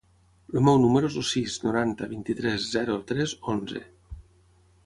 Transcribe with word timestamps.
El 0.59 0.63
meu 0.67 0.79
número 0.85 1.11
es 1.11 1.17
el 1.21 1.25
sis, 1.33 1.57
noranta, 1.65 2.09
vint-i-tres, 2.15 2.67
zero, 2.73 2.99
tres, 3.13 3.37
onze. 3.55 3.83